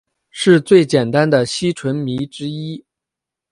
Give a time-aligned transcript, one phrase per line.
[0.31, 2.83] 是最简单的烯醇醚之一。